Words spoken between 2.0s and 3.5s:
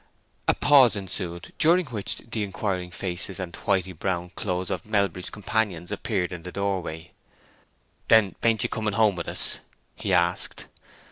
the inquiring faces